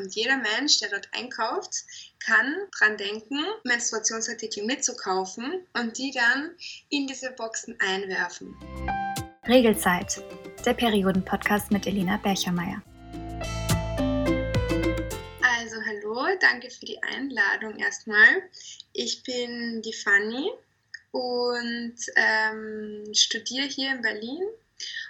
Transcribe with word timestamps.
Und 0.00 0.14
jeder 0.14 0.38
Mensch, 0.38 0.78
der 0.78 0.88
dort 0.88 1.10
einkauft, 1.12 1.84
kann 2.24 2.56
dran 2.78 2.96
denken, 2.96 3.44
Menstruationsartikel 3.64 4.64
mitzukaufen 4.64 5.66
und 5.74 5.98
die 5.98 6.10
dann 6.10 6.52
in 6.88 7.06
diese 7.06 7.32
Boxen 7.32 7.76
einwerfen. 7.80 8.56
Regelzeit, 9.46 10.22
der 10.64 10.72
Perioden-Podcast 10.72 11.70
mit 11.70 11.86
Elena 11.86 12.16
Berchermeier. 12.16 12.82
Also 15.42 15.76
hallo, 15.86 16.26
danke 16.40 16.70
für 16.70 16.86
die 16.86 17.02
Einladung 17.02 17.76
erstmal. 17.78 18.42
Ich 18.94 19.22
bin 19.22 19.82
die 19.82 19.92
Fanny 19.92 20.50
und 21.10 21.96
ähm, 22.16 23.04
studiere 23.12 23.66
hier 23.66 23.92
in 23.92 24.00
Berlin 24.00 24.48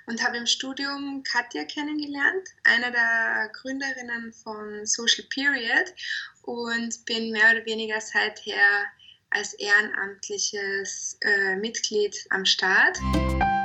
und 0.07 0.23
habe 0.23 0.37
im 0.37 0.47
Studium 0.47 1.23
Katja 1.23 1.65
kennengelernt, 1.65 2.49
eine 2.65 2.91
der 2.91 3.51
Gründerinnen 3.53 4.33
von 4.33 4.87
Social 4.87 5.25
Period 5.33 5.95
und 6.43 7.05
bin 7.07 7.31
mehr 7.33 7.53
oder 7.53 7.65
weniger 7.67 8.01
seither 8.01 8.87
als 9.31 9.55
ehrenamtliches 9.55 11.19
äh, 11.21 11.57
Mitglied 11.57 12.17
am 12.31 12.45
Start. 12.45 12.99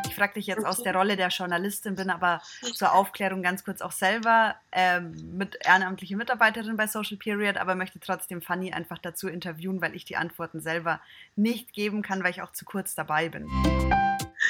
Ich 0.08 0.16
frage 0.16 0.36
dich 0.36 0.48
jetzt 0.48 0.60
okay. 0.60 0.68
aus 0.68 0.82
der 0.82 0.96
Rolle 0.96 1.18
der 1.18 1.28
Journalistin, 1.28 1.96
bin 1.96 2.10
aber 2.10 2.42
zur 2.74 2.94
Aufklärung 2.94 3.44
ganz 3.44 3.66
kurz 3.66 3.82
auch 3.82 3.92
selber 3.92 4.56
ähm, 4.72 5.14
mit 5.34 5.58
ehrenamtliche 5.66 6.16
Mitarbeiterin 6.16 6.78
bei 6.78 6.88
Social 6.88 7.18
Period, 7.18 7.58
aber 7.58 7.76
möchte 7.76 8.00
trotzdem 8.00 8.42
Fanny 8.42 8.72
einfach 8.72 8.98
dazu 8.98 9.28
interviewen, 9.28 9.82
weil 9.82 9.94
ich 9.94 10.06
die 10.06 10.16
Antworten 10.16 10.62
selber 10.62 11.02
nicht 11.36 11.74
geben 11.74 12.02
kann, 12.02 12.24
weil 12.24 12.32
ich 12.32 12.42
auch 12.42 12.54
zu 12.54 12.64
kurz 12.64 12.96
dabei 12.96 13.28
bin. 13.28 13.50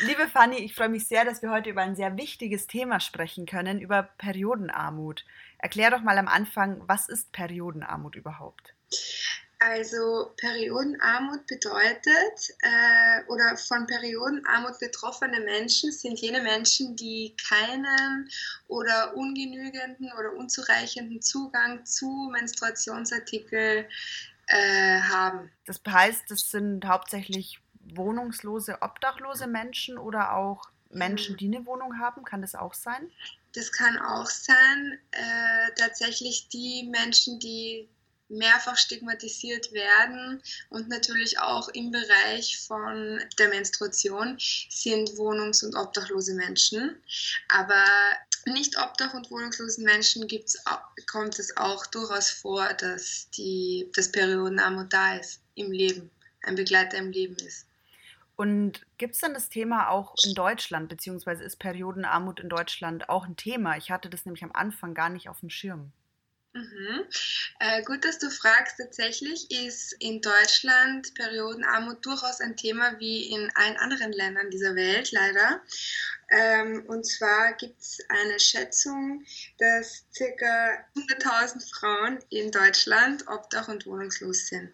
Liebe 0.01 0.27
Fanny, 0.27 0.57
ich 0.57 0.75
freue 0.75 0.89
mich 0.89 1.07
sehr, 1.07 1.23
dass 1.25 1.41
wir 1.41 1.51
heute 1.51 1.69
über 1.69 1.81
ein 1.81 1.95
sehr 1.95 2.17
wichtiges 2.17 2.67
Thema 2.67 2.99
sprechen 2.99 3.45
können, 3.45 3.79
über 3.79 4.03
Periodenarmut. 4.03 5.25
Erklär 5.57 5.91
doch 5.91 6.01
mal 6.01 6.17
am 6.17 6.27
Anfang, 6.27 6.81
was 6.87 7.07
ist 7.07 7.31
Periodenarmut 7.31 8.15
überhaupt? 8.15 8.73
Also 9.59 10.33
Periodenarmut 10.37 11.47
bedeutet, 11.47 12.53
äh, 12.61 13.23
oder 13.29 13.55
von 13.55 13.87
Periodenarmut 13.87 14.77
betroffene 14.79 15.39
Menschen 15.39 15.91
sind 15.91 16.19
jene 16.19 16.41
Menschen, 16.41 16.95
die 16.97 17.35
keinen 17.49 18.29
oder 18.67 19.15
ungenügenden 19.15 20.11
oder 20.19 20.33
unzureichenden 20.33 21.21
Zugang 21.21 21.85
zu 21.85 22.29
Menstruationsartikeln 22.33 23.85
äh, 24.47 24.99
haben. 25.01 25.51
Das 25.65 25.81
heißt, 25.87 26.29
das 26.29 26.51
sind 26.51 26.85
hauptsächlich 26.85 27.59
wohnungslose, 27.93 28.81
obdachlose 28.81 29.47
Menschen 29.47 29.97
oder 29.97 30.35
auch 30.35 30.63
Menschen, 30.89 31.37
die 31.37 31.47
eine 31.47 31.65
Wohnung 31.65 31.99
haben? 31.99 32.23
Kann 32.23 32.41
das 32.41 32.55
auch 32.55 32.73
sein? 32.73 33.11
Das 33.53 33.71
kann 33.71 33.97
auch 33.97 34.27
sein. 34.27 34.99
Äh, 35.11 35.71
tatsächlich 35.77 36.49
die 36.49 36.89
Menschen, 36.91 37.39
die 37.39 37.89
mehrfach 38.27 38.77
stigmatisiert 38.77 39.71
werden 39.71 40.41
und 40.69 40.89
natürlich 40.89 41.39
auch 41.39 41.69
im 41.69 41.91
Bereich 41.91 42.59
von 42.59 43.23
der 43.37 43.49
Menstruation 43.49 44.37
sind 44.39 45.09
wohnungs- 45.17 45.63
und 45.63 45.75
obdachlose 45.75 46.33
Menschen. 46.33 46.95
Aber 47.49 47.85
nicht 48.45 48.77
obdach- 48.77 49.13
und 49.13 49.29
wohnungslosen 49.29 49.83
Menschen 49.83 50.27
gibt's, 50.27 50.57
kommt 51.11 51.39
es 51.39 51.55
auch 51.57 51.85
durchaus 51.87 52.29
vor, 52.29 52.73
dass 52.73 53.29
die, 53.31 53.89
das 53.95 54.11
Periodenarmut 54.11 54.91
da 54.91 55.17
ist 55.17 55.41
im 55.55 55.71
Leben, 55.71 56.09
ein 56.43 56.55
Begleiter 56.55 56.97
im 56.97 57.11
Leben 57.11 57.35
ist. 57.37 57.67
Und 58.35 58.85
gibt 58.97 59.15
es 59.15 59.21
dann 59.21 59.33
das 59.33 59.49
Thema 59.49 59.89
auch 59.89 60.15
in 60.25 60.33
Deutschland, 60.33 60.89
beziehungsweise 60.89 61.43
ist 61.43 61.57
Periodenarmut 61.57 62.39
in 62.39 62.49
Deutschland 62.49 63.09
auch 63.09 63.25
ein 63.25 63.37
Thema? 63.37 63.77
Ich 63.77 63.91
hatte 63.91 64.09
das 64.09 64.25
nämlich 64.25 64.43
am 64.43 64.51
Anfang 64.53 64.93
gar 64.93 65.09
nicht 65.09 65.29
auf 65.29 65.39
dem 65.39 65.49
Schirm. 65.49 65.91
Mhm. 66.53 67.03
Äh, 67.59 67.83
gut, 67.83 68.05
dass 68.05 68.17
du 68.17 68.29
fragst. 68.29 68.77
Tatsächlich 68.77 69.51
ist 69.51 69.93
in 69.99 70.21
Deutschland 70.21 71.13
Periodenarmut 71.13 72.05
durchaus 72.05 72.39
ein 72.39 72.55
Thema 72.55 72.97
wie 72.99 73.29
in 73.29 73.51
allen 73.55 73.75
anderen 73.77 74.13
Ländern 74.13 74.49
dieser 74.51 74.73
Welt, 74.75 75.11
leider. 75.11 75.61
Ähm, 76.29 76.85
und 76.87 77.05
zwar 77.05 77.53
gibt 77.53 77.81
es 77.81 77.99
eine 78.07 78.39
Schätzung, 78.39 79.25
dass 79.57 80.05
ca. 80.17 80.85
100.000 80.95 81.69
Frauen 81.77 82.19
in 82.29 82.51
Deutschland 82.51 83.27
obdach- 83.27 83.67
und 83.67 83.85
wohnungslos 83.85 84.47
sind 84.47 84.71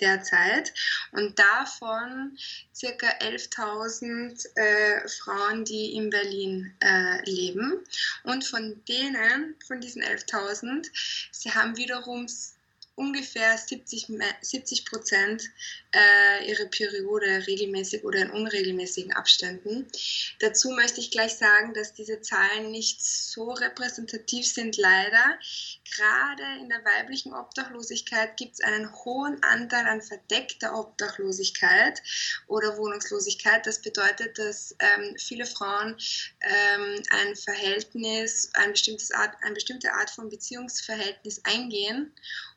derzeit. 0.00 0.72
Und 1.12 1.38
davon 1.38 2.36
circa 2.74 3.08
11.000 3.20 4.46
äh, 4.56 5.08
Frauen, 5.08 5.64
die 5.64 5.94
in 5.94 6.10
Berlin 6.10 6.74
äh, 6.80 7.22
leben. 7.30 7.84
Und 8.24 8.44
von 8.44 8.82
denen, 8.86 9.56
von 9.66 9.80
diesen 9.80 10.02
11.000, 10.02 10.88
sie 11.30 11.52
haben 11.52 11.76
wiederum 11.76 12.26
ungefähr 12.96 13.56
70, 13.56 14.08
70 14.40 14.86
Prozent 14.86 15.42
äh, 15.92 16.48
ihre 16.48 16.66
Periode 16.66 17.46
regelmäßig 17.46 18.04
oder 18.04 18.20
in 18.20 18.30
unregelmäßigen 18.30 19.12
Abständen. 19.12 19.86
Dazu 20.40 20.70
möchte 20.70 21.00
ich 21.00 21.10
gleich 21.10 21.34
sagen, 21.34 21.74
dass 21.74 21.94
diese 21.94 22.20
Zahlen 22.20 22.70
nicht 22.70 23.02
so 23.02 23.50
repräsentativ 23.52 24.46
sind, 24.46 24.76
leider. 24.76 25.38
Gerade 25.96 26.42
in 26.60 26.68
der 26.68 26.84
weiblichen 26.84 27.32
Obdachlosigkeit 27.34 28.36
gibt 28.36 28.54
es 28.54 28.60
einen 28.60 28.92
hohen 29.04 29.42
Anteil 29.42 29.86
an 29.86 30.02
verdeckter 30.02 30.78
Obdachlosigkeit 30.78 32.00
oder 32.46 32.76
Wohnungslosigkeit. 32.78 33.66
Das 33.66 33.80
bedeutet, 33.80 34.38
dass 34.38 34.74
ähm, 34.78 35.16
viele 35.18 35.46
Frauen 35.46 35.96
ähm, 36.40 37.02
ein 37.10 37.36
Verhältnis, 37.36 38.50
ein 38.54 38.72
bestimmtes 38.72 39.10
Art, 39.10 39.34
eine 39.42 39.54
bestimmte 39.54 39.92
Art 39.92 40.10
von 40.10 40.28
Beziehungsverhältnis 40.28 41.40
eingehen 41.44 42.12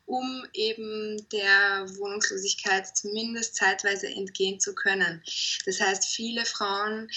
um 0.08 0.46
eben 0.54 1.28
der 1.28 1.86
Wohnungslosigkeit 1.98 2.96
zumindest 2.96 3.56
zeitweise 3.56 4.08
entgehen 4.08 4.58
zu 4.58 4.74
können. 4.74 5.22
Das 5.66 5.80
heißt, 5.80 6.06
viele 6.06 6.46
Frauen 6.46 7.10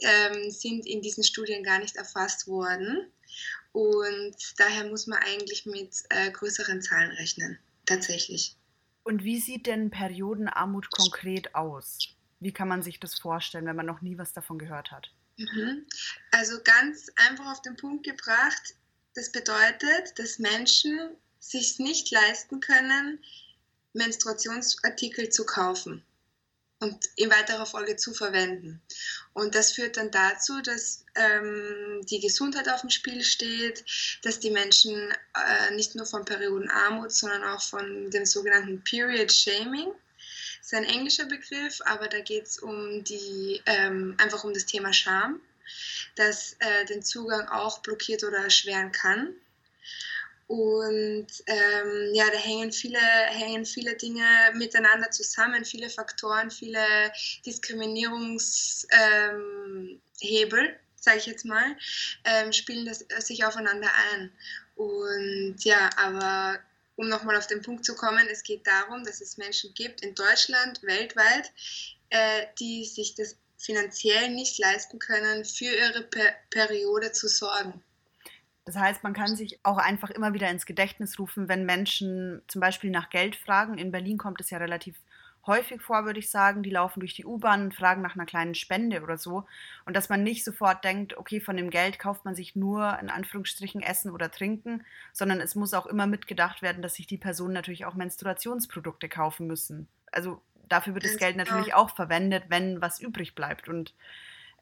ähm, 0.00 0.50
sind 0.50 0.86
in 0.86 1.02
diesen 1.02 1.22
Studien 1.22 1.62
gar 1.62 1.78
nicht 1.78 1.94
erfasst 1.94 2.48
worden 2.48 3.12
und 3.70 4.34
daher 4.56 4.88
muss 4.88 5.06
man 5.06 5.20
eigentlich 5.20 5.66
mit 5.66 5.94
äh, 6.08 6.30
größeren 6.32 6.82
Zahlen 6.82 7.12
rechnen, 7.12 7.58
tatsächlich. 7.84 8.56
Und 9.04 9.22
wie 9.22 9.38
sieht 9.38 9.66
denn 9.66 9.90
Periodenarmut 9.90 10.90
konkret 10.90 11.54
aus? 11.54 12.08
Wie 12.40 12.52
kann 12.52 12.66
man 12.66 12.82
sich 12.82 12.98
das 12.98 13.20
vorstellen, 13.20 13.66
wenn 13.66 13.76
man 13.76 13.86
noch 13.86 14.02
nie 14.02 14.18
was 14.18 14.32
davon 14.32 14.58
gehört 14.58 14.90
hat? 14.90 15.12
Mhm. 15.36 15.86
Also 16.32 16.56
ganz 16.64 17.08
einfach 17.28 17.52
auf 17.52 17.62
den 17.62 17.76
Punkt 17.76 18.04
gebracht, 18.04 18.74
das 19.14 19.30
bedeutet, 19.30 20.18
dass 20.18 20.40
Menschen 20.40 20.98
sich 21.50 21.78
nicht 21.78 22.10
leisten 22.10 22.60
können, 22.60 23.22
Menstruationsartikel 23.92 25.30
zu 25.30 25.44
kaufen 25.44 26.04
und 26.80 27.08
in 27.16 27.30
weiterer 27.30 27.64
Folge 27.64 27.96
zu 27.96 28.12
verwenden. 28.12 28.82
Und 29.32 29.54
das 29.54 29.72
führt 29.72 29.96
dann 29.96 30.10
dazu, 30.10 30.60
dass 30.60 31.04
ähm, 31.14 32.02
die 32.04 32.20
Gesundheit 32.20 32.68
auf 32.68 32.82
dem 32.82 32.90
Spiel 32.90 33.22
steht, 33.22 33.84
dass 34.22 34.40
die 34.40 34.50
Menschen 34.50 34.94
äh, 35.34 35.74
nicht 35.74 35.94
nur 35.94 36.06
von 36.06 36.24
Periodenarmut, 36.24 37.12
sondern 37.12 37.44
auch 37.44 37.62
von 37.62 38.10
dem 38.10 38.26
sogenannten 38.26 38.84
Period 38.84 39.32
Shaming, 39.32 39.90
das 40.66 40.72
ist 40.72 40.78
ein 40.78 40.96
englischer 40.96 41.26
Begriff, 41.26 41.80
aber 41.84 42.08
da 42.08 42.18
geht 42.18 42.46
es 42.46 42.58
um 42.58 43.04
ähm, 43.66 44.16
einfach 44.18 44.42
um 44.42 44.52
das 44.52 44.66
Thema 44.66 44.92
Scham, 44.92 45.40
das 46.16 46.56
äh, 46.58 46.84
den 46.86 47.04
Zugang 47.04 47.48
auch 47.48 47.78
blockiert 47.78 48.24
oder 48.24 48.38
erschweren 48.38 48.90
kann. 48.90 49.32
Und 50.48 51.26
ähm, 51.46 52.14
ja, 52.14 52.30
da 52.30 52.38
hängen 52.38 52.70
viele, 52.70 52.98
hängen 52.98 53.66
viele 53.66 53.96
Dinge 53.96 54.24
miteinander 54.54 55.10
zusammen, 55.10 55.64
viele 55.64 55.90
Faktoren, 55.90 56.52
viele 56.52 56.78
Diskriminierungshebel, 57.44 59.98
ähm, 60.22 60.76
sage 60.94 61.18
ich 61.18 61.26
jetzt 61.26 61.44
mal, 61.44 61.76
ähm, 62.24 62.52
spielen 62.52 62.86
das, 62.86 63.04
sich 63.26 63.44
aufeinander 63.44 63.90
ein. 64.12 64.30
Und 64.76 65.56
ja, 65.64 65.90
aber 65.96 66.60
um 66.94 67.08
nochmal 67.08 67.36
auf 67.36 67.48
den 67.48 67.62
Punkt 67.62 67.84
zu 67.84 67.96
kommen, 67.96 68.26
es 68.30 68.42
geht 68.42 68.66
darum, 68.66 69.04
dass 69.04 69.20
es 69.20 69.36
Menschen 69.36 69.74
gibt 69.74 70.02
in 70.02 70.14
Deutschland, 70.14 70.82
weltweit, 70.82 71.50
äh, 72.10 72.46
die 72.60 72.84
sich 72.84 73.14
das 73.14 73.36
finanziell 73.58 74.30
nicht 74.30 74.58
leisten 74.58 74.98
können, 74.98 75.44
für 75.44 75.64
ihre 75.64 76.02
per 76.02 76.34
Periode 76.50 77.12
zu 77.12 77.28
sorgen. 77.28 77.82
Das 78.66 78.76
heißt, 78.76 79.04
man 79.04 79.12
kann 79.12 79.36
sich 79.36 79.60
auch 79.62 79.78
einfach 79.78 80.10
immer 80.10 80.34
wieder 80.34 80.50
ins 80.50 80.66
Gedächtnis 80.66 81.20
rufen, 81.20 81.48
wenn 81.48 81.64
Menschen 81.64 82.42
zum 82.48 82.60
Beispiel 82.60 82.90
nach 82.90 83.10
Geld 83.10 83.36
fragen. 83.36 83.78
In 83.78 83.92
Berlin 83.92 84.18
kommt 84.18 84.40
es 84.40 84.50
ja 84.50 84.58
relativ 84.58 84.96
häufig 85.46 85.80
vor, 85.80 86.04
würde 86.04 86.18
ich 86.18 86.30
sagen. 86.30 86.64
Die 86.64 86.70
laufen 86.70 86.98
durch 86.98 87.14
die 87.14 87.24
U-Bahn 87.24 87.62
und 87.62 87.74
fragen 87.76 88.02
nach 88.02 88.16
einer 88.16 88.26
kleinen 88.26 88.56
Spende 88.56 89.02
oder 89.02 89.18
so. 89.18 89.46
Und 89.84 89.94
dass 89.94 90.08
man 90.08 90.24
nicht 90.24 90.44
sofort 90.44 90.82
denkt, 90.82 91.16
okay, 91.16 91.40
von 91.40 91.56
dem 91.56 91.70
Geld 91.70 92.00
kauft 92.00 92.24
man 92.24 92.34
sich 92.34 92.56
nur 92.56 92.98
in 93.00 93.08
Anführungsstrichen 93.08 93.82
Essen 93.82 94.10
oder 94.10 94.32
Trinken, 94.32 94.84
sondern 95.12 95.40
es 95.40 95.54
muss 95.54 95.72
auch 95.72 95.86
immer 95.86 96.08
mitgedacht 96.08 96.60
werden, 96.60 96.82
dass 96.82 96.94
sich 96.94 97.06
die 97.06 97.18
Personen 97.18 97.54
natürlich 97.54 97.84
auch 97.84 97.94
Menstruationsprodukte 97.94 99.08
kaufen 99.08 99.46
müssen. 99.46 99.86
Also 100.10 100.42
dafür 100.68 100.94
wird 100.94 101.04
das 101.04 101.18
Geld 101.18 101.36
genau. 101.36 101.48
natürlich 101.48 101.74
auch 101.74 101.94
verwendet, 101.94 102.46
wenn 102.48 102.80
was 102.82 103.00
übrig 103.00 103.36
bleibt. 103.36 103.68
Und 103.68 103.94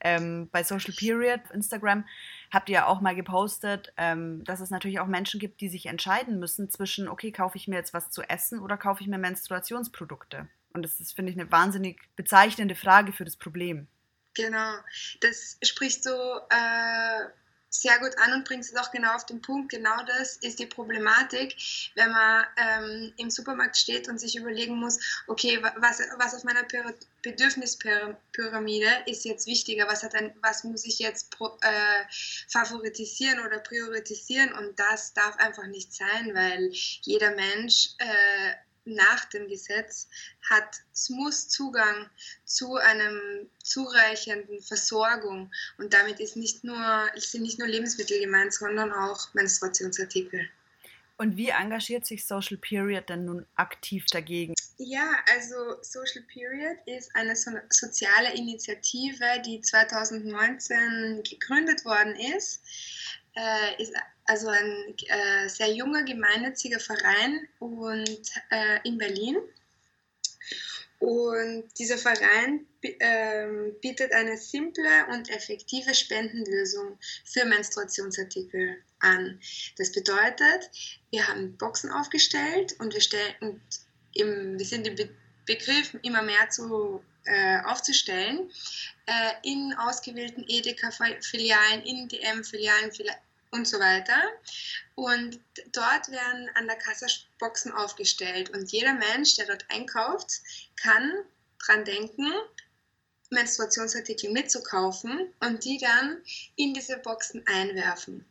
Ähm, 0.01 0.49
bei 0.51 0.63
Social 0.63 0.95
Period, 0.95 1.41
Instagram, 1.53 2.05
habt 2.53 2.69
ihr 2.69 2.75
ja 2.75 2.87
auch 2.87 3.01
mal 3.01 3.15
gepostet, 3.15 3.93
ähm, 3.97 4.45
dass 4.45 4.61
es 4.61 4.71
natürlich 4.71 5.01
auch 5.01 5.07
Menschen 5.07 5.41
gibt, 5.41 5.61
die 5.61 5.69
sich 5.69 5.87
entscheiden 5.87 6.39
müssen 6.39 6.71
zwischen, 6.71 7.09
okay, 7.09 7.33
kaufe 7.33 7.57
ich 7.57 7.69
mir 7.69 7.77
jetzt 7.77 7.95
was 7.95 8.11
zu 8.11 8.23
essen 8.23 8.61
oder 8.61 8.77
kaufe 8.77 9.03
ich 9.03 9.09
mir 9.09 9.19
Menstruationsprodukte? 9.19 10.49
Und 10.73 10.83
das 10.83 11.01
ist, 11.01 11.15
finde 11.15 11.33
ich, 11.33 11.39
eine 11.39 11.51
wahnsinnig 11.51 12.01
bezeichnende 12.17 12.75
Frage 12.75 13.13
für 13.13 13.25
das 13.25 13.37
Problem. 13.37 13.87
Genau, 14.35 14.73
das 15.21 15.59
sprichst 15.63 16.07
du 16.07 16.11
äh, 16.11 17.27
sehr 17.75 17.99
gut 17.99 18.17
an 18.19 18.33
und 18.33 18.45
bringst 18.45 18.73
es 18.73 18.79
auch 18.79 18.91
genau 18.91 19.15
auf 19.15 19.27
den 19.27 19.41
Punkt. 19.43 19.71
Genau 19.71 19.97
das 20.07 20.37
ist 20.37 20.59
die 20.59 20.67
Problematik, 20.67 21.57
wenn 21.95 22.11
man 22.11 22.47
ähm, 22.57 23.13
im 23.17 23.31
Supermarkt 23.31 23.77
steht 23.77 24.09
und 24.09 24.19
sich 24.19 24.37
überlegen 24.37 24.77
muss, 24.77 24.99
okay, 25.27 25.63
was, 25.63 26.01
was 26.19 26.35
auf 26.35 26.45
meiner 26.45 26.65
Bedürfnispyramide 27.23 28.89
ist 29.07 29.25
jetzt 29.25 29.47
wichtiger, 29.47 29.89
was, 29.89 30.03
hat 30.03 30.15
ein, 30.15 30.35
was 30.41 30.65
muss 30.65 30.85
ich 30.85 30.99
jetzt 30.99 31.31
pro, 31.31 31.59
äh, 31.63 32.05
favoritisieren 32.49 33.41
oder 33.41 33.59
priorisieren 33.59 34.53
und 34.53 34.79
das 34.79 35.13
darf 35.13 35.37
einfach 35.39 35.67
nicht 35.67 35.93
sein, 35.93 36.35
weil 36.35 36.71
jeder 37.03 37.35
Mensch 37.35 37.91
äh, 37.99 38.55
nach 38.85 39.25
dem 39.27 39.49
Gesetz 39.49 40.09
hat 40.49 40.83
muss 41.09 41.49
Zugang 41.49 42.09
zu 42.45 42.77
einem 42.77 43.49
zureichenden 43.63 44.61
Versorgung 44.61 45.51
und 45.79 45.93
damit 45.95 46.21
ist 46.21 46.37
nicht 46.37 46.65
nur, 46.65 47.11
sind 47.17 47.43
nicht 47.43 47.59
nur 47.59 47.69
Lebensmittel 47.69 48.21
gemeint, 48.21 48.53
sondern 48.53 48.93
auch 48.93 49.33
Menstruationsartikel. 49.35 50.49
Und 51.17 51.37
wie 51.37 51.49
engagiert 51.49 52.05
sich 52.07 52.27
Social 52.27 52.57
Period 52.57 53.09
denn 53.09 53.25
nun 53.25 53.47
aktiv 53.55 54.05
dagegen? 54.11 54.55
Ja, 54.79 55.13
also 55.33 55.81
Social 55.83 56.23
Period 56.23 56.77
ist 56.87 57.15
eine 57.15 57.37
so 57.37 57.53
soziale 57.71 58.35
Initiative, 58.35 59.25
die 59.47 59.61
2019 59.61 61.23
gegründet 61.23 61.85
worden 61.85 62.17
ist. 62.17 62.61
Äh, 63.37 63.81
ist 63.81 63.95
also 64.27 64.49
ein 64.49 64.95
äh, 65.09 65.49
sehr 65.49 65.73
junger 65.73 66.03
gemeinnütziger 66.03 66.81
Verein 66.81 67.47
und 67.59 68.21
äh, 68.51 68.81
in 68.85 68.99
Berlin. 68.99 69.37
Und 71.01 71.65
dieser 71.79 71.99
Verein 71.99 72.67
äh, 72.83 73.47
bietet 73.83 74.13
eine 74.13 74.39
simple 74.39 75.07
und 75.11 75.29
effektive 75.29 75.95
Spendenlösung 75.95 76.99
für 77.25 77.45
Menstruationsartikel 77.45 78.77
an. 79.01 79.39
Das 79.77 79.93
bedeutet, 79.93 80.71
wir 81.11 81.27
haben 81.27 81.57
Boxen 81.59 81.91
aufgestellt 81.91 82.75
und 82.79 82.95
wir, 82.95 83.03
stellen, 83.03 83.61
im, 84.15 84.59
wir 84.59 84.67
sind 84.67 84.87
im 84.87 84.95
Be 84.95 85.09
Begriff, 85.47 85.95
immer 86.01 86.23
mehr 86.23 86.49
zu, 86.49 87.05
äh, 87.27 87.59
aufzustellen, 87.65 88.51
äh, 89.05 89.33
in 89.43 89.75
ausgewählten 89.79 90.45
Edeka-Filialen, 90.49 91.83
in 91.83 92.09
DM-Filialen, 92.09 92.91
und 93.55 93.67
so 93.67 93.79
weiter. 93.79 94.21
Und 94.97 95.41
dort 95.73 96.11
werden 96.11 96.51
an 96.55 96.67
der 96.67 96.77
Kasse 96.77 97.07
Boxen 97.39 97.73
aufgestellt 97.73 98.51
und 98.51 98.71
jeder 98.73 98.95
Mensch, 98.95 99.37
der 99.37 99.47
dort 99.47 99.65
einkauft, 99.71 100.41
kann 100.77 101.25
dran 101.65 101.85
denken, 101.85 102.33
Menstruationsartikel 103.31 104.31
mitzukaufen 104.31 105.33
und 105.41 105.65
die 105.65 105.79
dann 105.79 106.23
in 106.57 106.75
diese 106.75 106.99
Boxen 106.99 107.43
einwerfen. 107.47 108.25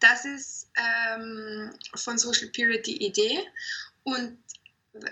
Das 0.00 0.24
ist 0.24 0.68
ähm, 0.76 1.72
von 1.94 2.18
Social 2.18 2.48
die 2.48 3.04
Idee 3.04 3.40
und 4.04 4.38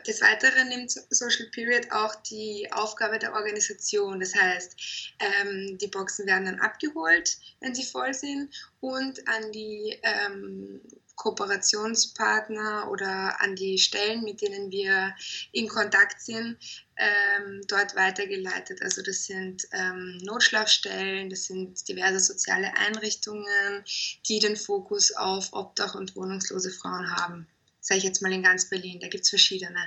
des 0.06 0.20
Weiteren 0.20 0.68
nimmt 0.68 0.92
Social 1.08 1.46
Period 1.52 1.90
auch 1.90 2.14
die 2.16 2.68
Aufgabe 2.70 3.18
der 3.18 3.32
Organisation. 3.32 4.20
Das 4.20 4.34
heißt, 4.34 4.76
ähm, 5.20 5.78
die 5.78 5.88
Boxen 5.88 6.26
werden 6.26 6.44
dann 6.44 6.60
abgeholt, 6.60 7.38
wenn 7.60 7.74
sie 7.74 7.84
voll 7.84 8.12
sind, 8.12 8.54
und 8.80 9.26
an 9.26 9.52
die 9.52 9.98
ähm, 10.02 10.80
Kooperationspartner 11.16 12.90
oder 12.90 13.40
an 13.40 13.56
die 13.56 13.78
Stellen, 13.78 14.22
mit 14.22 14.40
denen 14.40 14.70
wir 14.70 15.14
in 15.52 15.68
Kontakt 15.68 16.20
sind, 16.20 16.56
ähm, 16.96 17.62
dort 17.68 17.94
weitergeleitet. 17.94 18.80
Also 18.82 19.02
das 19.02 19.24
sind 19.24 19.66
ähm, 19.72 20.18
Notschlafstellen, 20.22 21.28
das 21.30 21.44
sind 21.44 21.86
diverse 21.88 22.20
soziale 22.20 22.74
Einrichtungen, 22.76 23.84
die 24.26 24.38
den 24.38 24.56
Fokus 24.56 25.12
auf 25.12 25.52
Obdach 25.52 25.94
und 25.94 26.16
wohnungslose 26.16 26.70
Frauen 26.70 27.14
haben 27.16 27.46
sage 27.80 27.98
ich 27.98 28.04
jetzt 28.04 28.22
mal 28.22 28.32
in 28.32 28.42
ganz 28.42 28.68
Berlin. 28.68 29.00
Da 29.00 29.08
gibt 29.08 29.24
es 29.24 29.30
verschiedene. 29.30 29.80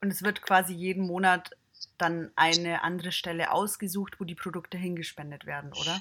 Und 0.00 0.10
es 0.10 0.22
wird 0.22 0.42
quasi 0.42 0.72
jeden 0.72 1.06
Monat 1.06 1.50
dann 1.96 2.30
eine 2.36 2.82
andere 2.82 3.12
Stelle 3.12 3.52
ausgesucht, 3.52 4.20
wo 4.20 4.24
die 4.24 4.34
Produkte 4.34 4.78
hingespendet 4.78 5.46
werden, 5.46 5.72
oder? 5.72 6.00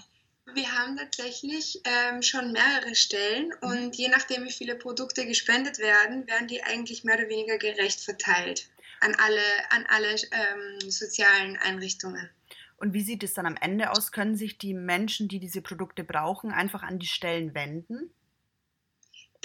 Wir 0.54 0.72
haben 0.72 0.96
tatsächlich 0.96 1.82
ähm, 1.84 2.22
schon 2.22 2.54
mehrere 2.54 2.96
Stellen 2.96 3.52
mhm. 3.62 3.70
und 3.70 3.96
je 3.96 4.08
nachdem, 4.08 4.46
wie 4.46 4.52
viele 4.52 4.76
Produkte 4.76 5.26
gespendet 5.26 5.80
werden, 5.80 6.26
werden 6.28 6.48
die 6.48 6.64
eigentlich 6.64 7.04
mehr 7.04 7.16
oder 7.18 7.28
weniger 7.28 7.58
gerecht 7.58 8.00
verteilt 8.00 8.70
an 9.02 9.16
alle, 9.16 9.42
an 9.70 9.86
alle 9.90 10.10
ähm, 10.10 10.90
sozialen 10.90 11.58
Einrichtungen. 11.58 12.30
Und 12.78 12.94
wie 12.94 13.02
sieht 13.02 13.24
es 13.24 13.34
dann 13.34 13.46
am 13.46 13.58
Ende 13.58 13.92
aus? 13.92 14.12
Können 14.12 14.36
sich 14.36 14.58
die 14.58 14.74
Menschen, 14.74 15.28
die 15.28 15.40
diese 15.40 15.62
Produkte 15.62 16.04
brauchen, 16.04 16.52
einfach 16.52 16.84
an 16.84 17.00
die 17.00 17.08
Stellen 17.08 17.54
wenden? 17.54 18.12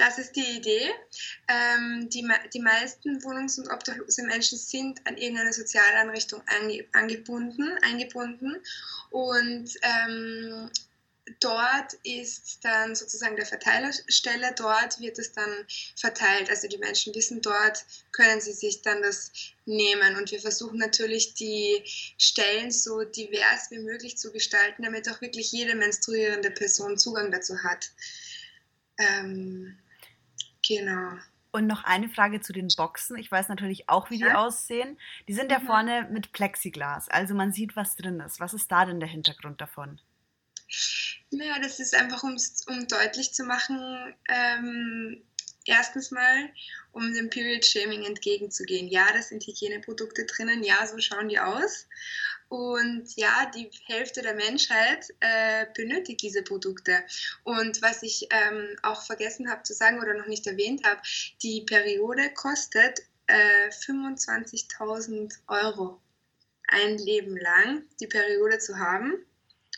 Das 0.02 0.18
ist 0.18 0.34
die 0.34 0.56
Idee. 0.56 0.90
Ähm, 1.46 2.08
die, 2.10 2.28
die 2.52 2.58
meisten 2.58 3.20
wohnungs- 3.20 3.60
und 3.60 3.70
obdachlose 3.70 4.24
Menschen 4.24 4.58
sind 4.58 5.00
an 5.06 5.16
irgendeine 5.16 5.52
Sozialeinrichtung 5.52 6.42
ange, 6.48 6.84
angebunden, 6.92 7.78
eingebunden 7.82 8.56
und 9.10 9.70
ähm, 9.82 10.68
dort 11.38 11.92
ist 12.02 12.64
dann 12.64 12.96
sozusagen 12.96 13.36
der 13.36 13.46
Verteilerstelle, 13.46 14.52
dort 14.56 14.98
wird 14.98 15.20
es 15.20 15.30
dann 15.34 15.64
verteilt. 15.94 16.50
Also 16.50 16.66
die 16.66 16.78
Menschen 16.78 17.14
wissen, 17.14 17.40
dort 17.40 17.84
können 18.10 18.40
sie 18.40 18.54
sich 18.54 18.82
dann 18.82 19.02
das 19.02 19.30
nehmen. 19.66 20.16
Und 20.16 20.32
wir 20.32 20.40
versuchen 20.40 20.78
natürlich 20.78 21.34
die 21.34 21.80
Stellen 22.18 22.72
so 22.72 23.04
divers 23.04 23.70
wie 23.70 23.78
möglich 23.78 24.18
zu 24.18 24.32
gestalten, 24.32 24.82
damit 24.82 25.08
auch 25.08 25.20
wirklich 25.20 25.52
jede 25.52 25.76
menstruierende 25.76 26.50
Person 26.50 26.98
Zugang 26.98 27.30
dazu 27.30 27.62
hat. 27.62 27.92
Ähm, 28.98 29.78
genau. 30.66 31.12
Und 31.50 31.66
noch 31.66 31.84
eine 31.84 32.08
Frage 32.08 32.40
zu 32.40 32.52
den 32.54 32.68
Boxen. 32.76 33.18
Ich 33.18 33.30
weiß 33.30 33.48
natürlich 33.48 33.88
auch, 33.90 34.08
wie 34.08 34.16
die 34.16 34.24
ja. 34.24 34.36
aussehen. 34.36 34.98
Die 35.28 35.34
sind 35.34 35.50
ja 35.50 35.58
mhm. 35.58 35.66
vorne 35.66 36.08
mit 36.10 36.32
Plexiglas, 36.32 37.08
also 37.08 37.34
man 37.34 37.52
sieht, 37.52 37.76
was 37.76 37.96
drin 37.96 38.20
ist. 38.20 38.40
Was 38.40 38.54
ist 38.54 38.72
da 38.72 38.84
denn 38.86 39.00
der 39.00 39.08
Hintergrund 39.08 39.60
davon? 39.60 40.00
Naja, 41.30 41.58
das 41.62 41.80
ist 41.80 41.94
einfach, 41.94 42.22
um 42.22 42.36
deutlich 42.88 43.34
zu 43.34 43.44
machen, 43.44 44.14
ähm, 44.28 45.22
erstens 45.66 46.10
mal, 46.10 46.50
um 46.92 47.12
dem 47.12 47.30
Period 47.30 47.64
Shaming 47.64 48.04
entgegenzugehen. 48.04 48.88
Ja, 48.88 49.06
da 49.12 49.22
sind 49.22 49.46
Hygieneprodukte 49.46 50.24
drinnen, 50.26 50.62
ja, 50.62 50.86
so 50.86 50.98
schauen 50.98 51.28
die 51.28 51.38
aus. 51.38 51.86
Und 52.52 53.16
ja, 53.16 53.50
die 53.54 53.70
Hälfte 53.86 54.20
der 54.20 54.34
Menschheit 54.34 55.06
äh, 55.20 55.64
benötigt 55.74 56.20
diese 56.20 56.42
Produkte. 56.42 57.02
Und 57.44 57.80
was 57.80 58.02
ich 58.02 58.28
ähm, 58.30 58.76
auch 58.82 59.06
vergessen 59.06 59.50
habe 59.50 59.62
zu 59.62 59.72
sagen 59.72 60.00
oder 60.00 60.12
noch 60.12 60.26
nicht 60.26 60.46
erwähnt 60.46 60.84
habe, 60.84 61.00
die 61.42 61.62
Periode 61.62 62.28
kostet 62.34 63.00
äh, 63.26 63.70
25.000 63.70 65.32
Euro. 65.48 65.98
Ein 66.68 66.98
Leben 66.98 67.38
lang 67.38 67.84
die 68.00 68.06
Periode 68.06 68.58
zu 68.58 68.78
haben, 68.78 69.14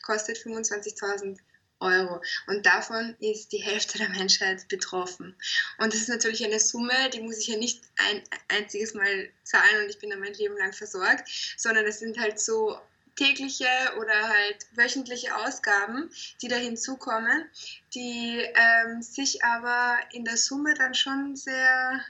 kostet 0.02 0.38
25.000 0.38 1.38
Euro. 1.85 2.21
Und 2.47 2.67
davon 2.67 3.14
ist 3.21 3.53
die 3.53 3.62
Hälfte 3.62 3.99
der 3.99 4.09
Menschheit 4.09 4.67
betroffen. 4.69 5.37
Und 5.79 5.93
das 5.93 6.00
ist 6.00 6.09
natürlich 6.09 6.45
eine 6.45 6.59
Summe, 6.59 7.11
die 7.12 7.21
muss 7.21 7.38
ich 7.38 7.49
ja 7.49 7.57
nicht 7.57 7.83
ein 7.97 8.23
einziges 8.49 8.95
Mal 8.95 9.29
zahlen 9.45 9.85
und 9.85 9.91
ich 9.91 9.99
bin 9.99 10.11
dann 10.11 10.21
mein 10.21 10.35
Leben 10.35 10.57
lang 10.57 10.73
versorgt, 10.73 11.29
sondern 11.57 11.85
es 11.87 12.00
sind 12.00 12.19
halt 12.19 12.41
so 12.41 12.79
tägliche 13.17 13.69
oder 13.99 14.29
halt 14.29 14.67
wöchentliche 14.73 15.37
Ausgaben, 15.37 16.11
die 16.43 16.49
da 16.49 16.57
hinzukommen, 16.57 17.49
die 17.95 18.45
ähm, 18.55 19.03
sich 19.03 19.45
aber 19.45 19.99
in 20.12 20.25
der 20.25 20.37
Summe 20.37 20.75
dann 20.75 20.95
schon 20.95 21.37
sehr 21.37 22.00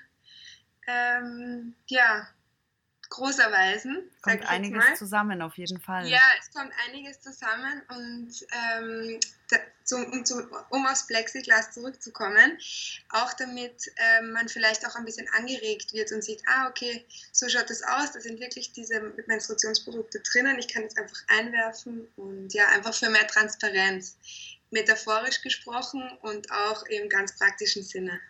ähm, 0.87 1.75
ja, 1.87 2.27
groß 3.15 3.39
erweisen. 3.39 4.11
Kommt 4.23 4.47
einiges 4.49 4.99
zusammen, 4.99 5.41
auf 5.41 5.57
jeden 5.57 5.81
Fall. 5.81 6.07
Ja, 6.09 6.21
es 6.41 6.53
kommt 6.53 6.73
einiges 6.87 7.21
zusammen 7.21 7.83
und 7.89 8.47
ähm, 8.53 9.21
da, 9.51 9.57
zum, 9.85 10.05
um, 10.13 10.25
zum, 10.25 10.51
um 10.71 10.87
aufs 10.87 11.07
Plexiglas 11.07 11.73
zurückzukommen, 11.73 12.59
auch 13.11 13.33
damit 13.35 13.91
ähm, 13.97 14.33
man 14.33 14.49
vielleicht 14.49 14.87
auch 14.87 14.97
ein 14.97 15.05
bisschen 15.05 15.29
angeregt 15.37 15.93
wird 15.93 16.11
und 16.13 16.25
sieht, 16.25 16.43
ah, 16.49 16.69
okay, 16.69 17.05
so 17.31 17.49
schaut 17.49 17.71
das 17.71 17.83
aus, 17.83 18.13
da 18.13 18.21
sind 18.21 18.41
wirklich 18.41 18.73
diese 18.73 19.01
Menstruationsprodukte 19.27 20.21
drinnen, 20.21 20.59
ich 20.59 20.69
kann 20.69 20.83
es 20.85 20.97
einfach 20.97 21.23
einwerfen 21.29 22.09
und 22.17 22.53
ja, 22.53 22.69
einfach 22.69 22.95
für 22.95 23.11
mehr 23.11 23.27
Transparenz, 23.27 24.17
metaphorisch 24.71 25.41
gesprochen 25.43 26.03
und 26.23 26.51
auch 26.51 26.85
im 26.87 27.09
ganz 27.09 27.37
praktischen 27.39 27.85
Sinne. 27.85 28.21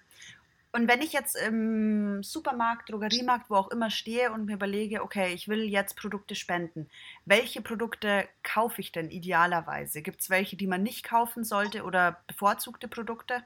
Und 0.74 0.88
wenn 0.88 1.02
ich 1.02 1.12
jetzt 1.12 1.36
im 1.36 2.24
Supermarkt, 2.24 2.90
Drogeriemarkt, 2.90 3.48
wo 3.48 3.54
auch 3.54 3.70
immer 3.70 3.90
stehe 3.90 4.32
und 4.32 4.46
mir 4.46 4.54
überlege, 4.54 5.04
okay, 5.04 5.32
ich 5.32 5.46
will 5.46 5.62
jetzt 5.62 5.94
Produkte 5.94 6.34
spenden, 6.34 6.90
welche 7.26 7.62
Produkte 7.62 8.26
kaufe 8.42 8.80
ich 8.80 8.90
denn 8.90 9.08
idealerweise? 9.08 10.02
Gibt 10.02 10.20
es 10.20 10.30
welche, 10.30 10.56
die 10.56 10.66
man 10.66 10.82
nicht 10.82 11.04
kaufen 11.04 11.44
sollte 11.44 11.84
oder 11.84 12.24
bevorzugte 12.26 12.88
Produkte? 12.88 13.44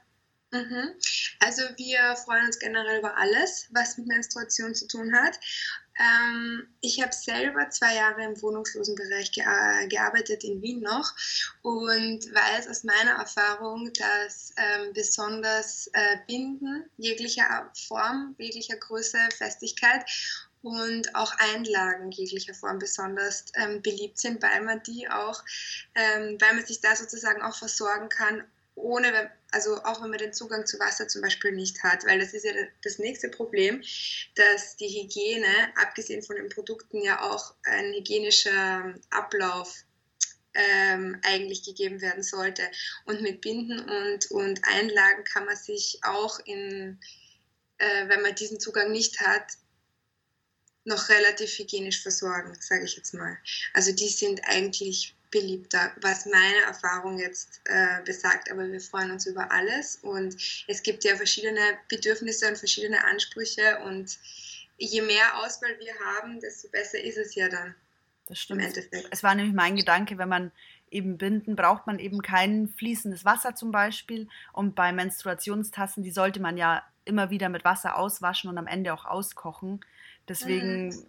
Mhm. 0.51 0.95
Also 1.39 1.61
wir 1.77 2.15
freuen 2.15 2.47
uns 2.47 2.57
generell 2.57 2.97
über 2.97 3.15
alles, 3.15 3.69
was 3.73 3.99
mit 3.99 4.07
Menstruation 4.07 4.73
zu 4.73 4.87
tun 4.87 5.13
hat. 5.13 5.39
Ähm, 5.99 6.67
ich 6.79 7.01
habe 7.01 7.13
selber 7.13 7.69
zwei 7.69 7.95
Jahre 7.95 8.23
im 8.23 8.41
Wohnungslosenbereich 8.41 9.31
gea 9.33 9.85
gearbeitet 9.87 10.43
in 10.45 10.61
Wien 10.61 10.79
noch 10.79 11.13
und 11.61 12.33
weiß 12.33 12.69
aus 12.69 12.85
meiner 12.85 13.19
Erfahrung, 13.19 13.91
dass 13.93 14.53
ähm, 14.55 14.93
besonders 14.93 15.87
äh, 15.93 16.17
Binden 16.25 16.85
jeglicher 16.97 17.69
Form, 17.87 18.35
jeglicher 18.37 18.77
Größe, 18.77 19.17
Festigkeit 19.37 20.05
und 20.61 21.15
auch 21.15 21.33
Einlagen 21.37 22.11
jeglicher 22.11 22.53
Form 22.53 22.79
besonders 22.79 23.45
ähm, 23.55 23.81
beliebt 23.81 24.17
sind, 24.17 24.41
weil 24.41 24.61
man 24.61 24.81
die 24.83 25.09
auch, 25.09 25.43
ähm, 25.95 26.37
weil 26.39 26.55
man 26.55 26.65
sich 26.65 26.79
da 26.79 26.95
sozusagen 26.95 27.41
auch 27.41 27.55
versorgen 27.55 28.09
kann, 28.09 28.43
ohne, 28.75 29.31
also 29.51 29.83
auch 29.83 30.01
wenn 30.01 30.09
man 30.09 30.19
den 30.19 30.33
Zugang 30.33 30.65
zu 30.65 30.79
Wasser 30.79 31.07
zum 31.07 31.21
Beispiel 31.21 31.51
nicht 31.51 31.83
hat, 31.83 32.05
weil 32.05 32.19
das 32.19 32.33
ist 32.33 32.45
ja 32.45 32.51
das 32.83 32.99
nächste 32.99 33.29
Problem, 33.29 33.81
dass 34.35 34.75
die 34.77 34.87
Hygiene, 34.87 35.71
abgesehen 35.75 36.23
von 36.23 36.35
den 36.35 36.49
Produkten, 36.49 37.01
ja 37.01 37.21
auch 37.21 37.55
ein 37.63 37.93
hygienischer 37.93 38.93
Ablauf 39.09 39.83
ähm, 40.53 41.19
eigentlich 41.23 41.63
gegeben 41.63 42.01
werden 42.01 42.23
sollte. 42.23 42.63
Und 43.05 43.21
mit 43.21 43.41
Binden 43.41 43.79
und, 43.79 44.31
und 44.31 44.61
Einlagen 44.63 45.23
kann 45.23 45.45
man 45.45 45.55
sich 45.55 45.99
auch 46.03 46.39
in, 46.45 46.99
äh, 47.77 48.07
wenn 48.07 48.21
man 48.21 48.35
diesen 48.35 48.59
Zugang 48.59 48.91
nicht 48.91 49.19
hat, 49.21 49.53
noch 50.85 51.09
relativ 51.09 51.57
hygienisch 51.57 52.01
versorgen, 52.01 52.57
sage 52.59 52.85
ich 52.85 52.95
jetzt 52.95 53.13
mal. 53.13 53.37
Also 53.73 53.91
die 53.91 54.09
sind 54.09 54.41
eigentlich 54.45 55.15
beliebter, 55.31 55.91
was 56.01 56.25
meine 56.25 56.61
Erfahrung 56.67 57.19
jetzt 57.19 57.61
äh, 57.65 58.01
besagt. 58.03 58.51
Aber 58.51 58.67
wir 58.71 58.81
freuen 58.81 59.11
uns 59.11 59.25
über 59.25 59.51
alles 59.51 59.97
und 59.97 60.35
es 60.67 60.83
gibt 60.83 61.03
ja 61.03 61.15
verschiedene 61.15 61.77
Bedürfnisse 61.87 62.47
und 62.47 62.57
verschiedene 62.57 63.03
Ansprüche 63.05 63.79
und 63.85 64.17
je 64.77 65.01
mehr 65.01 65.37
Auswahl 65.37 65.77
wir 65.79 65.93
haben, 66.05 66.39
desto 66.39 66.69
besser 66.69 67.01
ist 67.03 67.17
es 67.17 67.35
ja 67.35 67.49
dann. 67.49 67.75
Das 68.27 68.39
stimmt. 68.39 68.61
Im 68.61 68.67
Endeffekt. 68.67 69.07
Es 69.11 69.23
war 69.23 69.35
nämlich 69.35 69.55
mein 69.55 69.75
Gedanke, 69.75 70.17
wenn 70.17 70.29
man 70.29 70.51
eben 70.91 71.17
binden, 71.17 71.55
braucht 71.55 71.87
man 71.87 71.99
eben 71.99 72.21
kein 72.21 72.69
fließendes 72.69 73.25
Wasser 73.25 73.55
zum 73.55 73.71
Beispiel. 73.71 74.27
Und 74.53 74.75
bei 74.75 74.91
Menstruationstassen, 74.91 76.03
die 76.03 76.11
sollte 76.11 76.39
man 76.39 76.57
ja 76.57 76.83
immer 77.05 77.29
wieder 77.29 77.49
mit 77.49 77.65
Wasser 77.65 77.97
auswaschen 77.97 78.49
und 78.49 78.57
am 78.57 78.67
Ende 78.67 78.93
auch 78.93 79.05
auskochen. 79.05 79.81
Deswegen, 80.27 80.89
mhm. 80.89 81.05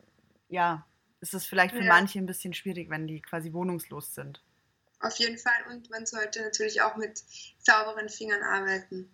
ja, 0.48 0.86
ist 1.20 1.34
es 1.34 1.46
vielleicht 1.46 1.74
für 1.74 1.82
ja. 1.82 1.88
manche 1.88 2.18
ein 2.18 2.26
bisschen 2.26 2.54
schwierig, 2.54 2.90
wenn 2.90 3.06
die 3.06 3.20
quasi 3.20 3.52
wohnungslos 3.52 4.14
sind. 4.14 4.42
Auf 5.00 5.16
jeden 5.16 5.38
Fall 5.38 5.52
und 5.70 5.90
man 5.90 6.06
sollte 6.06 6.42
natürlich 6.42 6.82
auch 6.82 6.96
mit 6.96 7.22
sauberen 7.58 8.08
Fingern 8.08 8.42
arbeiten. 8.42 9.10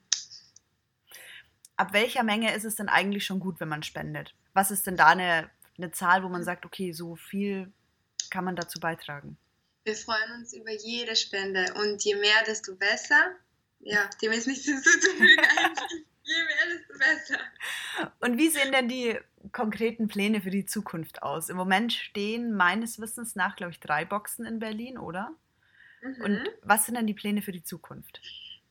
Ab 1.76 1.92
welcher 1.92 2.22
Menge 2.22 2.54
ist 2.54 2.64
es 2.64 2.76
denn 2.76 2.88
eigentlich 2.88 3.24
schon 3.24 3.38
gut, 3.38 3.60
wenn 3.60 3.68
man 3.68 3.82
spendet? 3.82 4.34
Was 4.54 4.70
ist 4.70 4.86
denn 4.86 4.96
da 4.96 5.08
eine, 5.08 5.50
eine 5.76 5.90
Zahl, 5.92 6.22
wo 6.22 6.28
man 6.28 6.42
sagt, 6.42 6.64
okay, 6.64 6.92
so 6.92 7.16
viel 7.16 7.72
kann 8.30 8.44
man 8.44 8.56
dazu 8.56 8.80
beitragen? 8.80 9.36
Wir 9.84 9.94
freuen 9.94 10.32
uns 10.38 10.52
über 10.52 10.72
jede 10.72 11.14
Spende 11.14 11.72
und 11.74 12.02
je 12.02 12.16
mehr, 12.16 12.42
desto 12.46 12.74
besser. 12.74 13.36
Ja, 13.80 14.08
dem 14.20 14.32
ist 14.32 14.46
nichts 14.46 14.64
hinzuzufügen 14.64 15.44
eigentlich. 15.58 16.06
Je 16.26 16.34
mehr, 16.34 16.76
desto 16.76 16.98
besser. 16.98 17.40
Und 18.18 18.36
wie 18.36 18.48
sehen 18.48 18.72
denn 18.72 18.88
die 18.88 19.16
konkreten 19.52 20.08
Pläne 20.08 20.40
für 20.40 20.50
die 20.50 20.66
Zukunft 20.66 21.22
aus? 21.22 21.48
Im 21.48 21.56
Moment 21.56 21.92
stehen 21.92 22.52
meines 22.52 23.00
Wissens 23.00 23.36
nach, 23.36 23.54
glaube 23.54 23.72
ich, 23.72 23.80
drei 23.80 24.04
Boxen 24.04 24.44
in 24.44 24.58
Berlin, 24.58 24.98
oder? 24.98 25.32
Mhm. 26.02 26.22
Und 26.22 26.50
was 26.62 26.84
sind 26.84 26.96
denn 26.96 27.06
die 27.06 27.14
Pläne 27.14 27.42
für 27.42 27.52
die 27.52 27.62
Zukunft? 27.62 28.20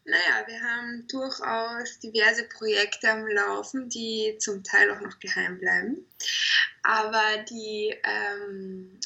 Naja, 0.04 0.46
wir 0.46 0.62
haben 0.62 1.08
durchaus 1.08 2.00
diverse 2.00 2.44
Projekte 2.50 3.10
am 3.10 3.26
Laufen, 3.26 3.90
die 3.90 4.36
zum 4.38 4.64
Teil 4.64 4.92
auch 4.92 5.02
noch 5.02 5.20
geheim 5.20 5.58
bleiben. 5.58 6.06
Aber 6.84 7.24
die 7.50 7.96
ähm, 8.04 9.00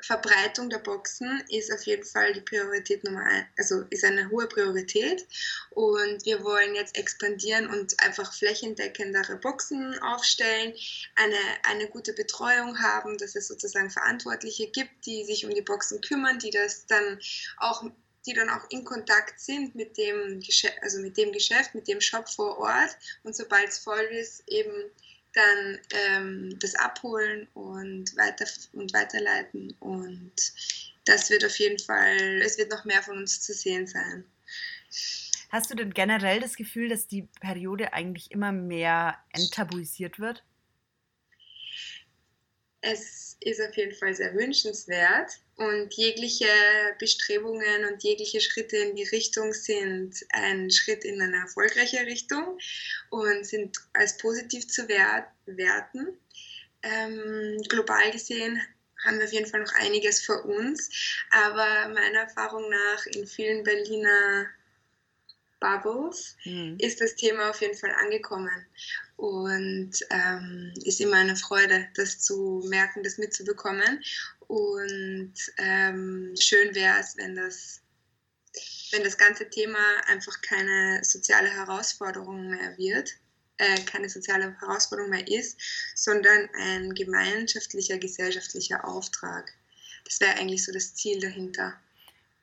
Verbreitung 0.00 0.70
der 0.70 0.78
Boxen 0.78 1.42
ist 1.48 1.72
auf 1.72 1.82
jeden 1.82 2.04
Fall 2.04 2.32
die 2.32 2.40
Priorität 2.40 3.02
Nummer 3.04 3.24
eins, 3.24 3.46
also 3.56 3.84
ist 3.90 4.04
eine 4.04 4.30
hohe 4.30 4.46
Priorität. 4.46 5.26
Und 5.70 6.24
wir 6.24 6.44
wollen 6.44 6.74
jetzt 6.74 6.96
expandieren 6.96 7.68
und 7.68 8.00
einfach 8.00 8.32
flächendeckendere 8.32 9.36
Boxen 9.36 9.98
aufstellen, 10.00 10.72
eine, 11.16 11.36
eine 11.64 11.88
gute 11.88 12.12
Betreuung 12.12 12.80
haben, 12.80 13.18
dass 13.18 13.34
es 13.34 13.48
sozusagen 13.48 13.90
Verantwortliche 13.90 14.68
gibt, 14.70 15.06
die 15.06 15.24
sich 15.24 15.44
um 15.44 15.54
die 15.54 15.62
Boxen 15.62 16.00
kümmern, 16.00 16.38
die 16.38 16.50
das 16.50 16.86
dann 16.86 17.18
auch 17.58 17.84
die 18.26 18.34
dann 18.34 18.50
auch 18.50 18.68
in 18.68 18.84
Kontakt 18.84 19.40
sind 19.40 19.74
mit 19.74 19.96
dem, 19.96 20.40
Geschäft, 20.40 20.76
also 20.82 21.00
mit 21.00 21.16
dem 21.16 21.32
Geschäft, 21.32 21.74
mit 21.74 21.88
dem 21.88 22.00
Shop 22.00 22.28
vor 22.28 22.58
Ort 22.58 22.98
und 23.22 23.34
sobald 23.34 23.68
es 23.68 23.78
voll 23.78 24.04
ist, 24.10 24.42
eben 24.48 24.90
dann 25.34 25.78
ähm, 25.90 26.58
das 26.58 26.74
abholen 26.74 27.48
und, 27.54 28.16
weiter, 28.16 28.46
und 28.72 28.92
weiterleiten. 28.92 29.74
Und 29.80 30.32
das 31.04 31.30
wird 31.30 31.44
auf 31.44 31.58
jeden 31.58 31.78
Fall, 31.78 32.40
es 32.42 32.58
wird 32.58 32.70
noch 32.70 32.84
mehr 32.84 33.02
von 33.02 33.18
uns 33.18 33.40
zu 33.40 33.52
sehen 33.52 33.86
sein. 33.86 34.24
Hast 35.50 35.70
du 35.70 35.74
denn 35.74 35.94
generell 35.94 36.40
das 36.40 36.56
Gefühl, 36.56 36.88
dass 36.88 37.06
die 37.06 37.22
Periode 37.40 37.92
eigentlich 37.92 38.30
immer 38.30 38.52
mehr 38.52 39.18
enttabuisiert 39.32 40.18
wird? 40.18 40.44
Es 42.80 43.36
ist 43.40 43.60
auf 43.60 43.76
jeden 43.76 43.94
Fall 43.94 44.14
sehr 44.14 44.34
wünschenswert 44.34 45.40
und 45.58 45.92
jegliche 45.94 46.46
Bestrebungen 47.00 47.84
und 47.90 48.02
jegliche 48.02 48.40
Schritte 48.40 48.76
in 48.76 48.94
die 48.94 49.08
Richtung 49.08 49.52
sind 49.52 50.14
ein 50.30 50.70
Schritt 50.70 51.04
in 51.04 51.20
eine 51.20 51.36
erfolgreiche 51.36 52.06
Richtung 52.06 52.58
und 53.10 53.44
sind 53.44 53.76
als 53.92 54.16
positiv 54.18 54.68
zu 54.68 54.88
werten. 54.88 56.16
Ähm, 56.82 57.60
global 57.68 58.10
gesehen 58.12 58.62
haben 59.04 59.18
wir 59.18 59.26
auf 59.26 59.32
jeden 59.32 59.50
Fall 59.50 59.60
noch 59.60 59.74
einiges 59.74 60.24
vor 60.24 60.44
uns, 60.44 60.90
aber 61.30 61.88
meiner 61.88 62.20
Erfahrung 62.20 62.70
nach 62.70 63.06
in 63.06 63.26
vielen 63.26 63.64
Berliner 63.64 64.46
Bubbles 65.60 66.36
mhm. 66.44 66.76
ist 66.78 67.00
das 67.00 67.16
Thema 67.16 67.50
auf 67.50 67.60
jeden 67.60 67.76
Fall 67.76 67.92
angekommen 68.00 68.66
und 69.18 69.90
ähm, 70.10 70.72
ist 70.84 71.00
immer 71.00 71.16
eine 71.16 71.34
Freude, 71.34 71.88
das 71.96 72.20
zu 72.20 72.64
merken, 72.68 73.02
das 73.02 73.18
mitzubekommen. 73.18 74.00
Und 74.46 75.34
ähm, 75.58 76.34
schön 76.38 76.72
wäre 76.76 77.00
es, 77.00 77.16
wenn 77.16 77.34
das, 77.34 77.80
wenn 78.92 79.02
das 79.02 79.18
ganze 79.18 79.50
Thema 79.50 79.78
einfach 80.06 80.40
keine 80.40 81.02
soziale 81.02 81.48
Herausforderung 81.48 82.48
mehr 82.48 82.78
wird, 82.78 83.10
äh, 83.56 83.80
keine 83.82 84.08
soziale 84.08 84.56
Herausforderung 84.60 85.10
mehr 85.10 85.26
ist, 85.26 85.58
sondern 85.96 86.48
ein 86.54 86.94
gemeinschaftlicher, 86.94 87.98
gesellschaftlicher 87.98 88.86
Auftrag. 88.86 89.52
Das 90.04 90.20
wäre 90.20 90.36
eigentlich 90.36 90.64
so 90.64 90.70
das 90.70 90.94
Ziel 90.94 91.18
dahinter. 91.18 91.76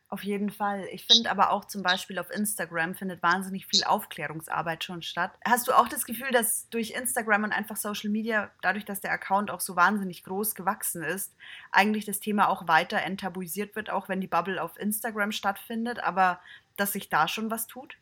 Auf 0.08 0.24
jeden 0.24 0.52
Fall. 0.52 0.88
Ich 0.92 1.08
finde 1.08 1.32
aber 1.32 1.50
auch 1.50 1.66
zum 1.66 1.82
Beispiel 1.82 2.20
auf 2.20 2.30
Instagram 2.30 2.94
findet 2.94 3.24
wahnsinnig 3.24 3.66
viel 3.66 3.84
Aufklärungsarbeit 3.84 4.84
schon 4.84 5.02
statt. 5.02 5.32
Hast 5.44 5.68
du 5.68 5.74
auch 5.74 5.88
das 5.88 6.06
Gefühl, 6.06 6.30
dass 6.32 6.70
durch 6.70 6.92
Instagram 6.92 7.46
und 7.46 7.52
einfach 7.52 7.76
Social 7.76 8.12
Media, 8.12 8.52
dadurch, 8.62 8.86
dass 8.86 9.02
der 9.02 9.12
Account 9.12 9.50
auch 9.50 9.62
so 9.62 9.76
wahnsinnig 9.76 10.24
groß 10.24 10.54
gewachsen 10.54 11.04
ist, 11.04 11.34
eigentlich 11.72 12.06
das 12.06 12.20
Thema 12.20 12.50
auch 12.50 12.68
weiter 12.68 13.02
enttabuisiert 13.02 13.76
wird, 13.76 13.90
auch 13.90 14.08
wenn 14.08 14.22
die 14.22 14.28
Bubble 14.28 14.62
auf 14.62 14.78
Instagram 14.78 15.32
stattfindet, 15.32 16.00
aber 16.00 16.40
dass 16.78 16.94
sich 16.94 17.10
da 17.10 17.28
schon 17.28 17.50
was 17.50 17.66
tut? 17.66 17.98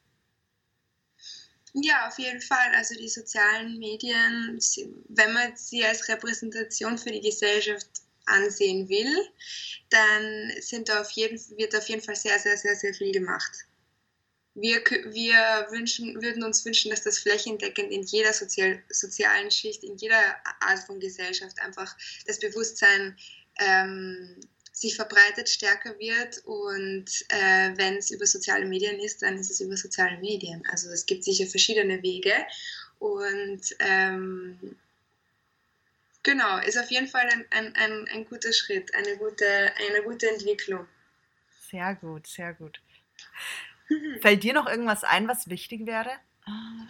Ja, 1.74 2.08
auf 2.08 2.20
jeden 2.20 2.42
Fall. 2.42 2.76
Also 2.76 2.96
die 2.96 3.10
sozialen 3.10 3.80
Medien, 3.80 4.60
wenn 5.10 5.34
man 5.34 5.56
sie 5.56 5.84
als 5.86 6.08
Repräsentation 6.08 6.98
für 6.98 7.12
die 7.12 7.22
Gesellschaft 7.22 8.03
ansehen 8.26 8.90
will, 8.90 9.28
dann 9.90 10.52
sind 10.60 10.92
auf 10.92 11.12
jeden, 11.12 11.38
wird 11.58 11.76
auf 11.76 11.88
jeden 11.88 12.02
Fall 12.02 12.16
sehr, 12.16 12.40
sehr, 12.40 12.58
sehr, 12.58 12.76
sehr 12.76 12.94
viel 12.94 13.12
gemacht. 13.12 13.52
Wir, 14.56 14.84
wir 14.86 15.68
wünschen, 15.72 16.22
würden 16.22 16.44
uns 16.44 16.64
wünschen, 16.64 16.92
dass 16.92 17.02
das 17.02 17.18
flächendeckend 17.20 17.92
in 17.92 18.04
jeder 18.04 18.34
sozial, 18.34 18.84
sozialen 18.90 19.50
Schicht, 19.50 19.84
in 19.84 19.98
jeder 19.98 20.22
Art 20.60 20.80
von 20.86 21.00
Gesellschaft 21.00 21.60
einfach 21.60 21.96
das 22.28 22.40
Bewusstsein 22.40 23.18
ähm, 23.60 24.40
sich 24.72 24.96
verbreitet, 24.96 25.50
stärker 25.50 25.98
wird. 25.98 26.44
Und 26.46 27.06
äh, 27.30 27.72
wenn 27.78 27.98
es 27.98 28.12
über 28.12 28.28
soziale 28.28 28.66
Medien 28.66 29.00
ist, 29.00 29.24
dann 29.24 29.38
ist 29.38 29.50
es 29.50 29.60
über 29.60 29.78
soziale 29.78 30.18
Medien. 30.18 30.64
Also 30.70 30.90
es 30.90 31.06
gibt 31.06 31.24
sicher 31.24 31.48
verschiedene 31.48 32.02
Wege. 32.04 32.34
Und 33.00 33.62
ähm, 33.80 34.76
Genau, 36.24 36.58
ist 36.60 36.78
auf 36.78 36.90
jeden 36.90 37.08
Fall 37.08 37.28
ein, 37.30 37.46
ein, 37.52 37.76
ein, 37.76 38.08
ein 38.08 38.26
guter 38.26 38.54
Schritt, 38.54 38.94
eine 38.96 39.18
gute, 39.18 39.46
eine 39.90 40.02
gute 40.04 40.30
Entwicklung. 40.30 40.88
Sehr 41.70 41.96
gut, 41.96 42.28
sehr 42.28 42.54
gut. 42.54 42.82
Fällt 44.22 44.44
dir 44.44 44.54
noch 44.54 44.68
irgendwas 44.68 45.04
ein, 45.04 45.28
was 45.28 45.50
wichtig 45.50 45.86
wäre? 45.86 46.12
Ah. 46.46 46.88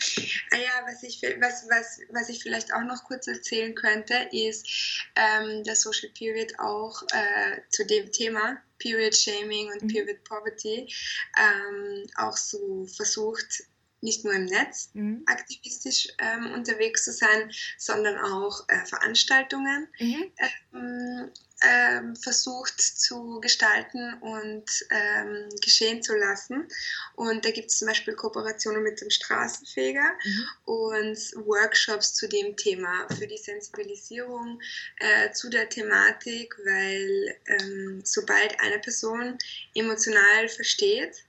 ja, 0.52 0.86
was 0.88 1.04
ich, 1.04 1.22
was, 1.22 1.68
was, 1.70 2.00
was 2.10 2.30
ich 2.30 2.42
vielleicht 2.42 2.74
auch 2.74 2.82
noch 2.82 3.04
kurz 3.04 3.28
erzählen 3.28 3.76
könnte, 3.76 4.16
ist, 4.32 5.06
ähm, 5.16 5.64
dass 5.64 5.82
Social 5.82 6.10
Period 6.18 6.58
auch 6.58 7.04
äh, 7.14 7.62
zu 7.70 7.86
dem 7.86 8.12
Thema 8.12 8.58
Period 8.80 9.16
Shaming 9.16 9.72
und 9.72 9.84
mhm. 9.84 9.88
Period 9.90 10.24
Poverty 10.24 10.92
ähm, 11.38 12.04
auch 12.18 12.36
so 12.36 12.86
versucht, 12.88 13.64
nicht 14.04 14.24
nur 14.24 14.34
im 14.34 14.46
Netz 14.46 14.90
mhm. 14.94 15.24
aktivistisch 15.26 16.10
ähm, 16.20 16.54
unterwegs 16.54 17.06
zu 17.06 17.12
sein, 17.12 17.52
sondern 17.78 18.18
auch 18.20 18.68
äh, 18.68 18.86
Veranstaltungen 18.86 19.88
mhm. 20.00 20.32
ähm, 20.74 21.32
ähm, 21.64 22.16
versucht 22.18 22.82
zu 22.82 23.40
gestalten 23.40 24.16
und 24.22 24.66
ähm, 24.90 25.50
geschehen 25.62 26.04
zu 26.04 26.16
lassen. 26.16 26.68
Und 27.16 27.46
da 27.46 27.52
gibt 27.52 27.70
es 27.72 27.80
zum 27.80 27.88
Beispiel 27.88 28.16
Kooperationen 28.16 28.84
mit 28.84 29.00
dem 29.00 29.10
Straßenfeger 29.10 30.12
mhm. 30.24 30.48
und 30.66 31.18
Workshops 31.48 32.16
zu 32.16 32.28
dem 32.28 32.58
Thema 32.58 33.08
für 33.18 33.28
die 33.28 33.38
Sensibilisierung 33.38 34.60
äh, 35.00 35.32
zu 35.32 35.50
der 35.50 35.70
Thematik, 35.70 36.54
weil 36.66 37.36
ähm, 37.48 38.02
sobald 38.04 38.60
eine 38.60 38.80
Person 38.80 39.38
emotional 39.74 40.50
versteht, 40.50 41.24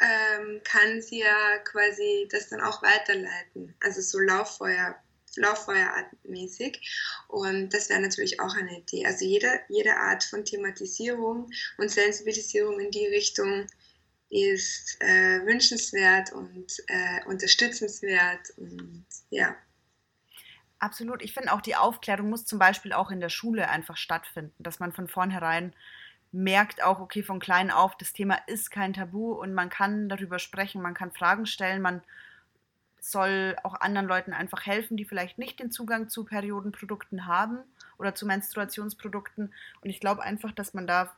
ähm, 0.00 0.60
kann 0.64 1.02
sie 1.02 1.20
ja 1.20 1.58
quasi 1.64 2.28
das 2.30 2.48
dann 2.48 2.60
auch 2.60 2.82
weiterleiten. 2.82 3.74
Also 3.80 4.00
so 4.00 4.18
Lauffeuer, 4.18 4.96
Lauffeuerartmäßig. 5.36 6.80
Und 7.28 7.72
das 7.74 7.88
wäre 7.90 8.00
natürlich 8.00 8.40
auch 8.40 8.54
eine 8.54 8.78
Idee. 8.78 9.06
Also 9.06 9.24
jede, 9.24 9.60
jede 9.68 9.96
Art 9.96 10.24
von 10.24 10.44
Thematisierung 10.44 11.50
und 11.78 11.90
Sensibilisierung 11.90 12.80
in 12.80 12.90
die 12.90 13.06
Richtung 13.06 13.66
ist 14.30 14.96
äh, 15.00 15.44
wünschenswert 15.44 16.32
und 16.32 16.72
äh, 16.86 17.24
unterstützenswert 17.26 18.50
und 18.56 19.04
ja. 19.28 19.56
Absolut. 20.78 21.20
Ich 21.20 21.34
finde 21.34 21.52
auch, 21.52 21.60
die 21.60 21.76
Aufklärung 21.76 22.30
muss 22.30 22.46
zum 22.46 22.58
Beispiel 22.58 22.92
auch 22.92 23.10
in 23.10 23.20
der 23.20 23.28
Schule 23.28 23.68
einfach 23.68 23.98
stattfinden, 23.98 24.54
dass 24.62 24.78
man 24.78 24.92
von 24.92 25.08
vornherein 25.08 25.74
merkt 26.32 26.82
auch, 26.82 27.00
okay, 27.00 27.22
von 27.22 27.40
klein 27.40 27.70
auf, 27.70 27.96
das 27.96 28.12
Thema 28.12 28.36
ist 28.46 28.70
kein 28.70 28.92
Tabu 28.92 29.32
und 29.32 29.52
man 29.52 29.68
kann 29.68 30.08
darüber 30.08 30.38
sprechen, 30.38 30.82
man 30.82 30.94
kann 30.94 31.10
Fragen 31.10 31.46
stellen, 31.46 31.82
man 31.82 32.02
soll 33.00 33.56
auch 33.62 33.74
anderen 33.80 34.06
Leuten 34.06 34.32
einfach 34.32 34.66
helfen, 34.66 34.96
die 34.96 35.04
vielleicht 35.04 35.38
nicht 35.38 35.58
den 35.58 35.70
Zugang 35.70 36.08
zu 36.08 36.24
Periodenprodukten 36.24 37.26
haben 37.26 37.58
oder 37.98 38.14
zu 38.14 38.26
Menstruationsprodukten. 38.26 39.52
Und 39.80 39.90
ich 39.90 40.00
glaube 40.00 40.22
einfach, 40.22 40.52
dass 40.52 40.74
man 40.74 40.86
da 40.86 41.14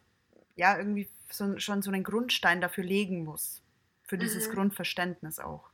ja 0.57 0.76
irgendwie 0.78 1.09
so, 1.31 1.59
schon 1.59 1.83
so 1.83 1.90
einen 1.90 2.04
Grundstein 2.04 2.61
dafür 2.61 2.85
legen 2.85 3.25
muss, 3.25 3.62
für 4.04 4.16
dieses 4.16 4.49
mhm. 4.49 4.52
Grundverständnis 4.52 5.38
auch. 5.38 5.71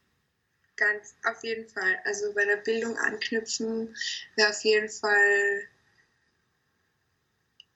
Ganz 0.77 1.17
auf 1.25 1.43
jeden 1.43 1.69
Fall. 1.69 1.99
Also 2.05 2.33
bei 2.35 2.45
der 2.45 2.59
Bildung 2.59 2.97
anknüpfen 2.99 3.95
wäre 4.37 4.51
auf 4.51 4.63
jeden 4.63 4.89
Fall 4.89 5.63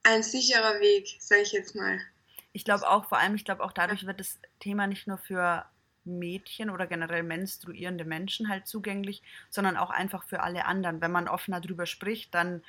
ein 0.03 0.23
sicherer 0.23 0.79
Weg, 0.79 1.15
sage 1.19 1.41
ich 1.41 1.51
jetzt 1.51 1.75
mal. 1.75 1.99
Ich 2.51 2.65
glaube 2.65 2.87
auch, 2.87 3.05
vor 3.05 3.17
allem, 3.17 3.35
ich 3.35 3.45
glaube 3.45 3.63
auch 3.63 3.71
dadurch 3.71 4.05
wird 4.05 4.19
das 4.19 4.39
Thema 4.59 4.85
nicht 4.87 5.07
nur 5.07 5.17
für 5.17 5.65
Mädchen 6.05 6.69
oder 6.69 6.85
generell 6.87 7.23
menstruierende 7.23 8.05
Menschen 8.05 8.49
halt 8.49 8.67
zugänglich, 8.67 9.23
sondern 9.49 9.77
auch 9.77 9.89
einfach 9.89 10.25
für 10.25 10.41
alle 10.41 10.65
anderen. 10.65 11.01
Wenn 11.01 11.11
man 11.11 11.27
offener 11.27 11.61
drüber 11.61 11.85
spricht, 11.85 12.33
dann 12.33 12.63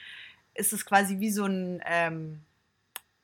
ist 0.55 0.73
es 0.73 0.87
quasi 0.87 1.19
wie 1.19 1.31
so 1.31 1.45
ein 1.45 1.83
ähm, 1.85 2.41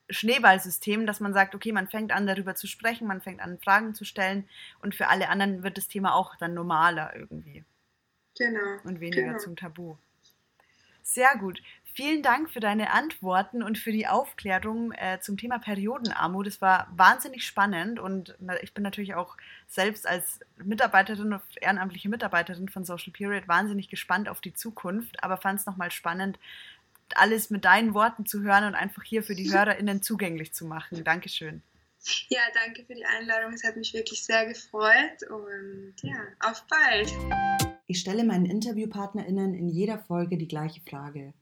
Schneeballsystem, 0.09 1.07
dass 1.07 1.21
man 1.21 1.33
sagt, 1.33 1.55
okay, 1.55 1.71
man 1.71 1.87
fängt 1.87 2.11
an 2.11 2.27
darüber 2.27 2.55
zu 2.55 2.67
sprechen, 2.67 3.07
man 3.07 3.21
fängt 3.21 3.39
an 3.39 3.59
Fragen 3.59 3.95
zu 3.95 4.03
stellen 4.03 4.47
und 4.81 4.93
für 4.93 5.07
alle 5.07 5.29
anderen 5.29 5.63
wird 5.63 5.77
das 5.77 5.87
Thema 5.87 6.13
auch 6.13 6.35
dann 6.35 6.53
normaler 6.53 7.15
irgendwie. 7.15 7.63
Genau. 8.37 8.77
Und 8.83 8.99
weniger 8.99 9.23
genau. 9.23 9.39
zum 9.39 9.55
Tabu. 9.55 9.95
Sehr 11.03 11.35
gut. 11.37 11.61
Vielen 11.93 12.23
Dank 12.23 12.49
für 12.49 12.61
deine 12.61 12.91
Antworten 12.93 13.61
und 13.61 13.77
für 13.77 13.91
die 13.91 14.07
Aufklärung 14.07 14.93
äh, 14.93 15.19
zum 15.19 15.37
Thema 15.37 15.59
Periodenarmut. 15.59 16.47
Es 16.47 16.61
war 16.61 16.87
wahnsinnig 16.95 17.45
spannend 17.45 17.99
und 17.99 18.37
ich 18.61 18.73
bin 18.73 18.83
natürlich 18.83 19.15
auch 19.15 19.35
selbst 19.67 20.07
als 20.07 20.39
Mitarbeiterin, 20.63 21.37
ehrenamtliche 21.59 22.07
Mitarbeiterin 22.07 22.69
von 22.69 22.85
Social 22.85 23.11
Period 23.11 23.47
wahnsinnig 23.49 23.89
gespannt 23.89 24.29
auf 24.29 24.39
die 24.39 24.53
Zukunft, 24.53 25.21
aber 25.21 25.35
fand 25.35 25.59
es 25.59 25.65
nochmal 25.65 25.91
spannend, 25.91 26.39
alles 27.15 27.49
mit 27.49 27.65
deinen 27.65 27.93
Worten 27.93 28.25
zu 28.25 28.41
hören 28.41 28.63
und 28.63 28.75
einfach 28.75 29.03
hier 29.03 29.21
für 29.21 29.35
die 29.35 29.51
HörerInnen 29.53 30.01
zugänglich 30.01 30.53
zu 30.53 30.65
machen. 30.65 31.03
Dankeschön. 31.03 31.61
Ja, 32.29 32.39
danke 32.53 32.85
für 32.85 32.95
die 32.95 33.05
Einladung. 33.05 33.53
Es 33.53 33.63
hat 33.63 33.75
mich 33.75 33.93
wirklich 33.93 34.23
sehr 34.23 34.47
gefreut 34.47 35.23
und 35.29 35.93
ja, 36.01 36.19
auf 36.39 36.65
bald. 36.67 37.13
Ich 37.85 37.99
stelle 37.99 38.23
meinen 38.23 38.45
InterviewpartnerInnen 38.45 39.53
in 39.53 39.67
jeder 39.67 39.99
Folge 39.99 40.37
die 40.37 40.47
gleiche 40.47 40.81
Frage. 40.89 41.33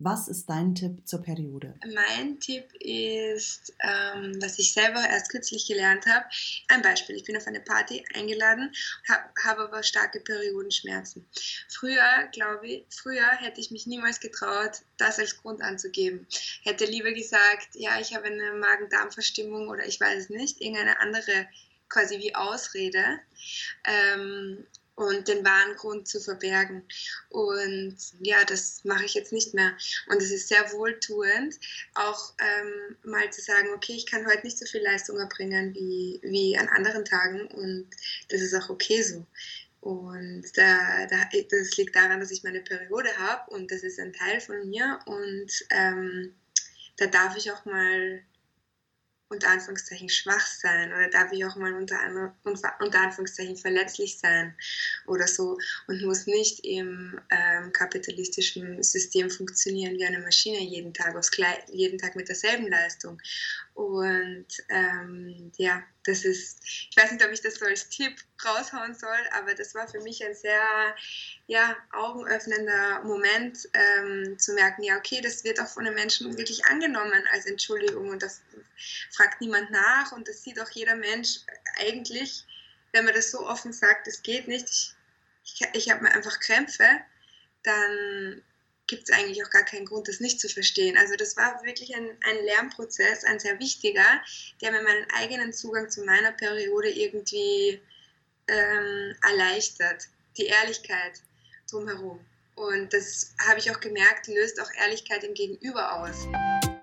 Was 0.00 0.26
ist 0.26 0.50
dein 0.50 0.74
Tipp 0.74 1.06
zur 1.06 1.22
Periode? 1.22 1.74
Mein 1.94 2.40
Tipp 2.40 2.72
ist, 2.80 3.72
ähm, 3.80 4.36
was 4.42 4.58
ich 4.58 4.72
selber 4.72 5.00
erst 5.08 5.30
kürzlich 5.30 5.68
gelernt 5.68 6.04
habe. 6.06 6.24
Ein 6.66 6.82
Beispiel, 6.82 7.14
ich 7.14 7.22
bin 7.24 7.36
auf 7.36 7.46
eine 7.46 7.60
Party 7.60 8.04
eingeladen, 8.12 8.72
habe 9.08 9.22
hab 9.44 9.58
aber 9.58 9.84
starke 9.84 10.18
Periodenschmerzen. 10.18 11.24
Früher, 11.68 12.28
glaube 12.32 12.66
ich, 12.66 12.86
früher 12.90 13.26
hätte 13.38 13.60
ich 13.60 13.70
mich 13.70 13.86
niemals 13.86 14.18
getraut, 14.18 14.82
das 14.96 15.20
als 15.20 15.36
Grund 15.36 15.62
anzugeben. 15.62 16.26
Hätte 16.64 16.86
lieber 16.86 17.12
gesagt, 17.12 17.68
ja, 17.74 18.00
ich 18.00 18.16
habe 18.16 18.26
eine 18.26 18.52
Magen-Darm-Verstimmung 18.52 19.68
oder 19.68 19.86
ich 19.86 20.00
weiß 20.00 20.24
es 20.24 20.28
nicht, 20.28 20.60
irgendeine 20.60 20.98
andere 21.00 21.46
quasi 21.88 22.18
wie 22.18 22.34
Ausrede. 22.34 23.20
Ähm, 23.84 24.66
und 24.96 25.26
den 25.28 25.44
wahren 25.44 25.74
Grund 25.76 26.06
zu 26.06 26.20
verbergen. 26.20 26.86
Und 27.28 27.96
ja, 28.20 28.44
das 28.44 28.84
mache 28.84 29.04
ich 29.04 29.14
jetzt 29.14 29.32
nicht 29.32 29.54
mehr. 29.54 29.76
Und 30.08 30.22
es 30.22 30.30
ist 30.30 30.48
sehr 30.48 30.72
wohltuend, 30.72 31.58
auch 31.94 32.34
ähm, 32.38 32.96
mal 33.02 33.30
zu 33.32 33.40
sagen, 33.42 33.68
okay, 33.74 33.94
ich 33.94 34.06
kann 34.06 34.26
heute 34.26 34.44
nicht 34.44 34.58
so 34.58 34.66
viel 34.66 34.82
Leistung 34.82 35.18
erbringen 35.18 35.74
wie, 35.74 36.20
wie 36.22 36.56
an 36.56 36.68
anderen 36.68 37.04
Tagen 37.04 37.46
und 37.48 37.88
das 38.28 38.40
ist 38.40 38.54
auch 38.54 38.70
okay 38.70 39.02
so. 39.02 39.26
Und 39.80 40.44
da, 40.56 41.06
da, 41.06 41.28
das 41.50 41.76
liegt 41.76 41.94
daran, 41.94 42.20
dass 42.20 42.30
ich 42.30 42.42
meine 42.42 42.62
Periode 42.62 43.10
habe 43.18 43.50
und 43.50 43.70
das 43.70 43.82
ist 43.82 43.98
ein 43.98 44.14
Teil 44.14 44.40
von 44.40 44.68
mir 44.68 44.98
und 45.04 45.50
ähm, 45.70 46.34
da 46.96 47.06
darf 47.06 47.36
ich 47.36 47.50
auch 47.52 47.64
mal 47.64 48.22
unter 49.34 49.50
Anführungszeichen 49.50 50.08
schwach 50.08 50.46
sein 50.46 50.92
oder 50.92 51.08
darf 51.08 51.32
ich 51.32 51.44
auch 51.44 51.56
mal 51.56 51.74
unter, 51.74 51.98
unter 52.44 53.00
Anführungszeichen 53.00 53.56
verletzlich 53.56 54.18
sein 54.18 54.54
oder 55.06 55.26
so 55.26 55.58
und 55.88 56.02
muss 56.02 56.26
nicht 56.26 56.64
im 56.64 57.20
ähm, 57.30 57.72
kapitalistischen 57.72 58.82
System 58.82 59.30
funktionieren 59.30 59.96
wie 59.96 60.06
eine 60.06 60.20
Maschine 60.20 60.60
jeden 60.60 60.94
Tag, 60.94 61.16
aufs 61.16 61.30
jeden 61.72 61.98
Tag 61.98 62.16
mit 62.16 62.28
derselben 62.28 62.68
Leistung. 62.68 63.20
Und 63.74 64.46
ähm, 64.68 65.50
ja, 65.56 65.82
das 66.04 66.24
ist, 66.24 66.60
ich 66.62 66.96
weiß 66.96 67.10
nicht, 67.10 67.24
ob 67.24 67.32
ich 67.32 67.40
das 67.40 67.56
so 67.56 67.66
als 67.66 67.88
Tipp 67.88 68.16
raushauen 68.44 68.94
soll, 68.94 69.18
aber 69.32 69.54
das 69.54 69.74
war 69.74 69.88
für 69.88 70.00
mich 70.00 70.24
ein 70.24 70.34
sehr 70.34 70.62
ja, 71.48 71.76
augenöffnender 71.92 73.02
Moment, 73.02 73.68
ähm, 73.72 74.38
zu 74.38 74.54
merken, 74.54 74.84
ja, 74.84 74.96
okay, 74.96 75.20
das 75.20 75.42
wird 75.42 75.58
auch 75.58 75.66
von 75.66 75.84
den 75.84 75.94
Menschen 75.94 76.38
wirklich 76.38 76.64
angenommen 76.66 77.24
als 77.32 77.46
Entschuldigung 77.46 78.10
und 78.10 78.22
das 78.22 78.42
fragt 79.10 79.40
niemand 79.40 79.72
nach 79.72 80.12
und 80.12 80.28
das 80.28 80.44
sieht 80.44 80.60
auch 80.60 80.70
jeder 80.70 80.94
Mensch 80.94 81.40
eigentlich, 81.80 82.44
wenn 82.92 83.04
man 83.04 83.14
das 83.14 83.32
so 83.32 83.44
offen 83.44 83.72
sagt, 83.72 84.06
es 84.06 84.22
geht 84.22 84.46
nicht, 84.46 84.94
ich, 85.44 85.60
ich, 85.60 85.68
ich 85.72 85.90
habe 85.90 86.06
einfach 86.12 86.38
Krämpfe, 86.38 86.86
dann 87.64 88.42
gibt 88.86 89.08
es 89.08 89.16
eigentlich 89.16 89.44
auch 89.44 89.50
gar 89.50 89.64
keinen 89.64 89.86
Grund, 89.86 90.08
das 90.08 90.20
nicht 90.20 90.40
zu 90.40 90.48
verstehen. 90.48 90.96
Also 90.98 91.14
das 91.16 91.36
war 91.36 91.64
wirklich 91.64 91.94
ein, 91.94 92.10
ein 92.24 92.44
Lernprozess, 92.44 93.24
ein 93.24 93.40
sehr 93.40 93.58
wichtiger, 93.58 94.04
der 94.60 94.72
mir 94.72 94.82
meinen 94.82 95.06
eigenen 95.14 95.52
Zugang 95.52 95.90
zu 95.90 96.04
meiner 96.04 96.32
Periode 96.32 96.90
irgendwie 96.90 97.80
ähm, 98.48 99.14
erleichtert. 99.22 100.08
Die 100.36 100.46
Ehrlichkeit 100.46 101.22
drumherum. 101.70 102.20
Und 102.56 102.92
das 102.92 103.34
habe 103.48 103.58
ich 103.58 103.70
auch 103.70 103.80
gemerkt, 103.80 104.28
löst 104.28 104.60
auch 104.60 104.70
Ehrlichkeit 104.80 105.24
im 105.24 105.34
Gegenüber 105.34 106.00
aus. 106.00 106.26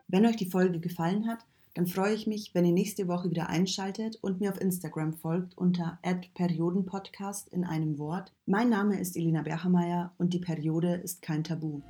Wenn 0.07 0.25
euch 0.25 0.35
die 0.35 0.49
Folge 0.49 0.79
gefallen 0.79 1.27
hat, 1.27 1.39
dann 1.73 1.88
freue 1.88 2.13
ich 2.13 2.27
mich, 2.27 2.53
wenn 2.53 2.65
ihr 2.65 2.73
nächste 2.73 3.07
Woche 3.07 3.29
wieder 3.29 3.49
einschaltet 3.49 4.17
und 4.21 4.39
mir 4.39 4.51
auf 4.51 4.60
Instagram 4.60 5.13
folgt 5.13 5.57
unter 5.57 5.99
@periodenpodcast 6.36 7.49
in 7.49 7.63
einem 7.63 7.97
Wort. 7.97 8.34
Mein 8.45 8.69
Name 8.69 8.99
ist 8.99 9.15
Elina 9.15 9.41
Berchermeier 9.41 10.13
und 10.17 10.34
die 10.34 10.39
Periode 10.39 10.95
ist 10.95 11.21
kein 11.21 11.43
Tabu. 11.43 11.81